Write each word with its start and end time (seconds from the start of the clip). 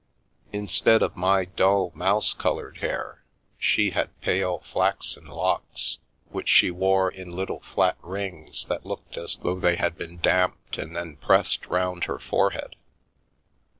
Instead 0.51 1.03
of 1.03 1.15
my 1.15 1.45
dull, 1.45 1.91
mouse 1.93 2.33
coloured 2.33 2.77
hair, 2.77 3.23
she 3.59 3.91
had 3.91 4.19
pale, 4.21 4.57
flaxen 4.61 5.27
locks 5.27 5.99
which 6.31 6.49
she 6.49 6.71
wore 6.71 7.11
in 7.11 7.35
little 7.35 7.59
flat 7.59 7.97
rings 8.01 8.65
that 8.65 8.83
looked 8.83 9.15
as 9.15 9.37
though 9.37 9.59
they 9.59 9.75
had 9.75 9.95
been 9.95 10.17
damped 10.17 10.79
and 10.79 10.95
then 10.95 11.17
pressed 11.17 11.67
round 11.67 12.05
her 12.05 12.17
forehead. 12.17 12.75